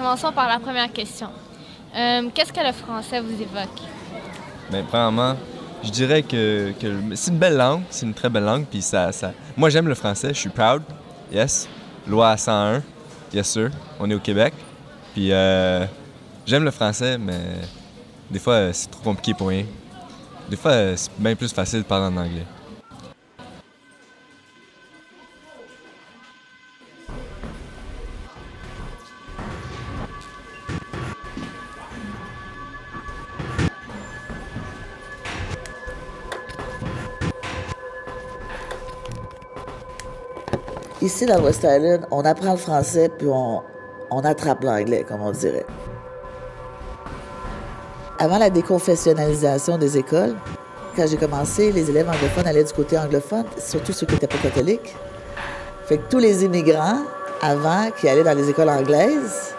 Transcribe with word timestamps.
Commençons 0.00 0.32
par 0.32 0.48
la 0.48 0.58
première 0.58 0.90
question. 0.90 1.28
Euh, 1.94 2.30
Qu'est-ce 2.34 2.54
que 2.54 2.66
le 2.66 2.72
français 2.72 3.20
vous 3.20 3.34
évoque? 3.34 3.82
Mais 4.72 4.82
premièrement, 4.82 5.36
je 5.84 5.90
dirais 5.90 6.22
que, 6.22 6.72
c'est 7.14 7.30
une 7.30 7.36
belle 7.36 7.58
langue, 7.58 7.82
c'est 7.90 8.06
une 8.06 8.14
très 8.14 8.30
belle 8.30 8.44
langue, 8.44 8.64
puis 8.64 8.80
ça, 8.80 9.12
ça... 9.12 9.32
Moi, 9.58 9.68
j'aime 9.68 9.88
le 9.88 9.94
français, 9.94 10.28
je 10.28 10.38
suis 10.38 10.48
proud, 10.48 10.80
yes. 11.30 11.68
Loi 12.06 12.34
101, 12.34 12.82
yes 13.34 13.46
sir, 13.46 13.68
on 13.98 14.10
est 14.10 14.14
au 14.14 14.20
Québec. 14.20 14.54
Puis 15.12 15.32
euh, 15.32 15.84
j'aime 16.46 16.64
le 16.64 16.70
français, 16.70 17.18
mais 17.18 17.58
des 18.30 18.38
fois, 18.38 18.54
euh, 18.54 18.70
c'est 18.72 18.90
trop 18.90 19.02
compliqué 19.02 19.34
pour 19.34 19.48
rien. 19.48 19.66
Des 20.48 20.56
fois, 20.56 20.70
euh, 20.70 20.94
c'est 20.96 21.10
bien 21.18 21.34
plus 21.34 21.52
facile 21.52 21.80
de 21.80 21.84
parler 21.84 22.06
en 22.06 22.16
anglais. 22.16 22.46
Ici, 41.02 41.24
dans 41.24 41.40
West 41.40 41.62
Island, 41.64 42.06
on 42.10 42.24
apprend 42.26 42.52
le 42.52 42.58
français 42.58 43.10
puis 43.16 43.26
on, 43.28 43.62
on 44.10 44.20
attrape 44.20 44.62
l'anglais, 44.62 45.04
comme 45.08 45.22
on 45.22 45.30
dirait. 45.30 45.64
Avant 48.18 48.36
la 48.36 48.50
déconfessionnalisation 48.50 49.78
des 49.78 49.96
écoles, 49.96 50.34
quand 50.94 51.06
j'ai 51.06 51.16
commencé, 51.16 51.72
les 51.72 51.88
élèves 51.88 52.06
anglophones 52.06 52.46
allaient 52.46 52.64
du 52.64 52.72
côté 52.74 52.98
anglophone, 52.98 53.44
surtout 53.56 53.92
ceux 53.92 54.04
qui 54.04 54.12
n'étaient 54.12 54.26
pas 54.26 54.36
catholiques. 54.42 54.94
Fait 55.86 55.96
que 55.96 56.02
tous 56.10 56.18
les 56.18 56.44
immigrants, 56.44 56.98
avant, 57.40 57.90
qui 57.98 58.06
allaient 58.06 58.22
dans 58.22 58.36
les 58.36 58.50
écoles 58.50 58.68
anglaises, 58.68 59.54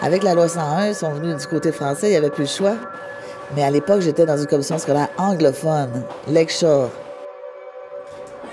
avec 0.00 0.24
la 0.24 0.34
loi 0.34 0.48
101, 0.48 0.94
sont 0.94 1.12
venus 1.12 1.36
du 1.36 1.46
côté 1.46 1.70
français, 1.70 2.08
il 2.08 2.10
n'y 2.10 2.16
avait 2.16 2.30
plus 2.30 2.42
le 2.42 2.48
choix. 2.48 2.74
Mais 3.54 3.62
à 3.62 3.70
l'époque, 3.70 4.00
j'étais 4.00 4.26
dans 4.26 4.36
une 4.36 4.46
commission 4.46 4.78
scolaire 4.78 5.10
anglophone, 5.16 6.02
Lakeshore. 6.26 6.90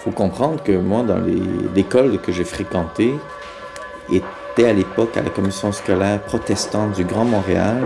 Faut 0.03 0.11
comprendre 0.11 0.63
que 0.63 0.71
moi, 0.71 1.03
dans 1.03 1.21
l'école 1.75 2.19
que 2.21 2.31
j'ai 2.31 2.45
fréquentée, 2.45 3.13
était 4.09 4.69
à 4.69 4.73
l'époque 4.73 5.17
à 5.17 5.21
la 5.21 5.29
commission 5.29 5.71
scolaire 5.71 6.21
protestante 6.21 6.93
du 6.93 7.03
Grand 7.03 7.25
Montréal. 7.25 7.83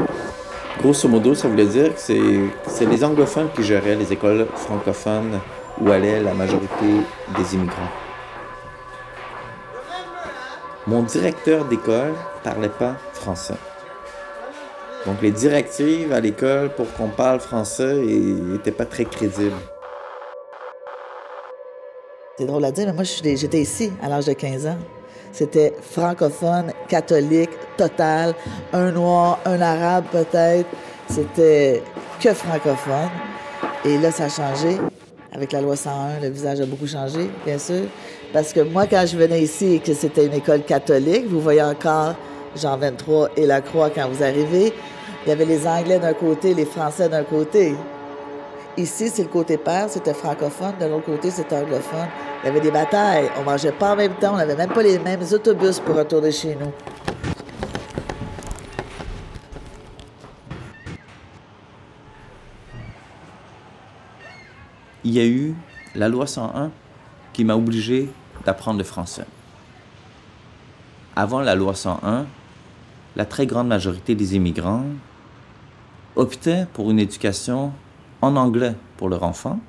Grosso 0.80 1.08
modo, 1.08 1.34
ça 1.34 1.48
voulait 1.48 1.66
dire 1.66 1.94
que 1.94 2.00
c'est, 2.00 2.40
c'est 2.68 2.86
les 2.86 3.04
anglophones 3.04 3.50
qui 3.56 3.64
géraient 3.64 3.96
les 3.96 4.14
écoles 4.14 4.48
francophones 4.56 5.40
où 5.82 5.92
allait 5.92 6.20
la 6.20 6.34
majorité 6.34 7.02
des 7.38 7.56
immigrants. 7.56 7.92
Mon 10.86 11.02
directeur 11.04 11.66
d'école 11.66 12.14
parlait 12.44 12.70
pas 12.70 12.96
français. 13.14 13.56
Donc 15.06 15.22
les 15.22 15.32
directives 15.32 16.14
à 16.14 16.20
l'école 16.20 16.70
pour 16.70 16.92
qu'on 16.94 17.10
parle 17.10 17.40
français 17.40 17.96
n'étaient 17.96 18.72
pas 18.72 18.86
très 18.86 19.06
crédibles. 19.06 19.56
C'est 22.36 22.46
drôle 22.46 22.66
à 22.66 22.72
dire, 22.72 22.88
mais 22.88 22.94
moi, 22.94 23.04
j'étais 23.04 23.62
ici 23.62 23.92
à 24.02 24.10
l'âge 24.10 24.26
de 24.26 24.34
15 24.34 24.66
ans. 24.66 24.78
C'était 25.32 25.72
francophone, 25.80 26.74
catholique, 26.88 27.52
total, 27.78 28.34
un 28.72 28.92
noir, 28.92 29.40
un 29.46 29.62
arabe 29.62 30.06
peut-être. 30.12 30.68
C'était 31.08 31.84
que 32.20 32.34
francophone. 32.34 33.10
Et 33.86 34.00
là, 34.00 34.12
ça 34.12 34.26
a 34.26 34.30
changé. 34.30 34.80
Avec 35.32 35.52
la 35.52 35.62
loi 35.62 35.76
101, 35.76 36.22
le 36.22 36.30
visage 36.30 36.60
a 36.60 36.66
beaucoup 36.66 36.88
changé, 36.88 37.30
bien 37.46 37.60
sûr. 37.60 37.84
Parce 38.32 38.52
que 38.52 38.62
moi, 38.62 38.88
quand 38.88 39.06
je 39.06 39.16
venais 39.16 39.44
ici 39.44 39.76
et 39.76 39.80
que 39.80 39.94
c'était 39.94 40.26
une 40.26 40.34
école 40.34 40.64
catholique, 40.64 41.28
vous 41.28 41.40
voyez 41.40 41.62
encore 41.62 42.16
Jean 42.56 42.78
23 42.78 43.30
et 43.38 43.46
la 43.46 43.62
Croix 43.62 43.92
quand 43.92 44.10
vous 44.10 44.24
arrivez, 44.24 44.74
il 45.24 45.30
y 45.30 45.32
avait 45.32 45.46
les 45.46 45.68
Anglais 45.68 46.00
d'un 46.00 46.14
côté, 46.14 46.56
les 46.56 46.66
Français 46.66 47.10
d'un 47.10 47.24
côté. 47.24 47.76
Ici, 48.78 49.10
c'est 49.10 49.24
le 49.24 49.30
côté 49.30 49.58
père, 49.58 49.88
c'était 49.90 50.14
francophone. 50.14 50.74
De 50.80 50.86
l'autre 50.86 51.06
côté, 51.06 51.30
c'était 51.30 51.56
anglophone. 51.56 52.08
Il 52.44 52.48
y 52.48 52.50
avait 52.50 52.62
des 52.62 52.72
batailles. 52.72 53.30
On 53.40 53.44
mangeait 53.44 53.72
pas 53.72 53.94
en 53.94 53.96
même 53.96 54.16
temps. 54.16 54.34
On 54.34 54.38
n'avait 54.38 54.56
même 54.56 54.72
pas 54.72 54.82
les 54.82 54.98
mêmes 55.00 55.24
autobus 55.32 55.80
pour 55.80 55.96
retourner 55.96 56.32
chez 56.32 56.56
nous. 56.56 56.72
il 65.04 65.14
y 65.14 65.20
a 65.20 65.26
eu 65.26 65.54
la 65.96 66.10
loi 66.10 66.28
101 66.28 66.72
qui 67.34 67.44
m'a 67.44 67.56
obligé 67.56 68.10
d'apprendre 68.46 68.78
le 68.78 68.84
français. 68.84 69.26
Avant 71.16 71.42
la 71.42 71.56
loi 71.56 71.76
101, 71.76 72.26
la 73.16 73.26
très 73.26 73.46
grande 73.46 73.68
majorité 73.68 74.16
des 74.16 74.36
immigrants 74.36 74.86
optaient 76.16 76.66
pour 76.74 76.90
une 76.90 77.00
éducation 77.00 77.74
en 78.24 78.38
anglais 78.38 78.74
pour 78.98 79.10
leur 79.10 79.24
enfant, 79.24 79.60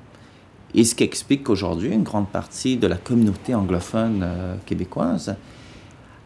et 0.73 0.83
ce 0.83 0.95
qui 0.95 1.03
explique 1.03 1.43
qu'aujourd'hui, 1.43 1.91
une 1.91 2.03
grande 2.03 2.27
partie 2.27 2.77
de 2.77 2.87
la 2.87 2.95
communauté 2.95 3.53
anglophone 3.53 4.21
euh, 4.23 4.55
québécoise 4.65 5.35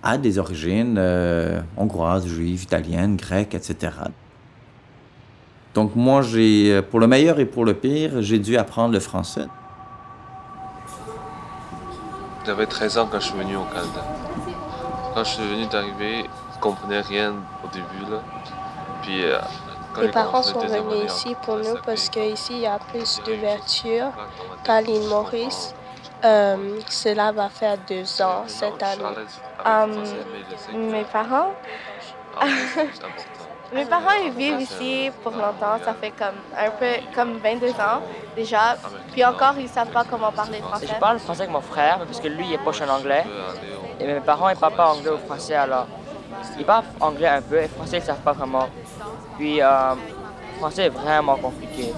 a 0.01 0.17
des 0.17 0.37
origines 0.39 0.95
euh, 0.97 1.59
hongroises, 1.75 2.27
juives, 2.27 2.63
italiennes, 2.63 3.15
grecques, 3.15 3.53
etc. 3.53 3.91
Donc 5.73 5.95
moi, 5.95 6.21
j'ai, 6.21 6.73
euh, 6.73 6.81
pour 6.81 6.99
le 6.99 7.07
meilleur 7.07 7.39
et 7.39 7.45
pour 7.45 7.65
le 7.65 7.73
pire, 7.73 8.21
j'ai 8.21 8.39
dû 8.39 8.57
apprendre 8.57 8.93
le 8.93 8.99
français. 8.99 9.45
J'avais 12.45 12.65
13 12.65 12.97
ans 12.99 13.07
quand 13.11 13.19
je 13.19 13.25
suis 13.25 13.37
venu 13.37 13.55
au 13.55 13.65
Canada. 13.65 14.03
Quand 15.13 15.23
je 15.23 15.29
suis 15.29 15.47
venu 15.47 15.67
d'arriver, 15.67 16.25
je 16.55 16.59
comprenais 16.59 17.01
rien 17.01 17.33
au 17.63 17.67
début. 17.67 18.11
Là. 18.11 18.21
Puis, 19.01 19.21
Mes 20.01 20.09
parents 20.09 20.43
sont 20.43 20.59
venus 20.59 21.11
ici 21.11 21.35
pour 21.43 21.57
nous 21.57 21.75
parce 21.85 22.09
qu'ici, 22.09 22.53
il 22.53 22.59
y 22.59 22.67
a 22.67 22.79
plus 22.79 23.19
d'ouverture 23.25 24.11
Quand 24.15 24.63
qu'à 24.63 24.81
l'île 24.81 25.07
Maurice. 25.07 25.73
Euh, 26.23 26.79
cela 26.89 27.31
va 27.31 27.47
faire 27.47 27.77
deux 27.87 28.21
ans 28.21 28.43
cette 28.45 28.83
année. 28.83 29.03
Um, 29.65 30.03
mes 30.89 31.05
parents, 31.05 31.53
mes 33.73 33.85
parents 33.85 34.17
ils 34.25 34.31
vivent 34.31 34.59
ici 34.59 35.11
pour 35.23 35.31
longtemps, 35.31 35.77
ça 35.83 35.93
fait 35.93 36.11
comme 36.11 36.35
un 36.57 36.71
peu 36.71 36.87
comme 37.15 37.37
22 37.37 37.69
ans 37.69 38.01
déjà. 38.35 38.75
Puis 39.13 39.23
encore, 39.23 39.53
ils 39.59 39.69
savent 39.69 39.91
pas 39.91 40.03
comment 40.03 40.31
parler 40.31 40.59
français. 40.59 40.87
Je 40.87 40.99
parle 40.99 41.19
français 41.19 41.43
avec 41.43 41.53
mon 41.53 41.61
frère, 41.61 41.99
parce 41.99 42.19
que 42.19 42.27
lui, 42.27 42.47
il 42.47 42.53
est 42.53 42.57
poche 42.57 42.81
en 42.81 42.89
anglais. 42.89 43.23
Et 43.99 44.05
mes 44.05 44.19
parents, 44.19 44.49
ils 44.49 44.57
parlent 44.57 44.75
pas 44.75 44.91
anglais 44.91 45.11
ou 45.11 45.25
français, 45.25 45.55
alors 45.55 45.87
ils 46.57 46.65
parlent 46.65 46.85
anglais 46.99 47.27
un 47.27 47.41
peu, 47.41 47.61
et 47.61 47.67
français, 47.69 47.97
ils 47.97 48.03
savent 48.03 48.19
pas 48.19 48.33
vraiment. 48.33 48.67
Puis, 49.39 49.61
euh, 49.61 49.95
français 50.57 50.87
est 50.87 50.89
vraiment 50.89 51.37
compliqué. 51.37 51.97